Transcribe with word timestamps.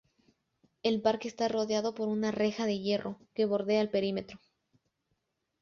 El 0.81 0.99
parque 1.03 1.27
está 1.27 1.47
rodeado 1.47 1.93
por 1.93 2.07
una 2.07 2.31
reja 2.31 2.65
de 2.65 2.79
hierro 2.79 3.19
que 3.35 3.45
bordea 3.45 3.81
el 3.81 3.91
perímetro. 3.91 4.39